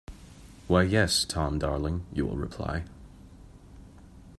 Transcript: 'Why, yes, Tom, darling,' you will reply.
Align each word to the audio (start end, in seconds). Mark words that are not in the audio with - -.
'Why, 0.67 0.81
yes, 0.81 1.25
Tom, 1.25 1.59
darling,' 1.59 2.07
you 2.11 2.25
will 2.25 2.35
reply. 2.35 2.85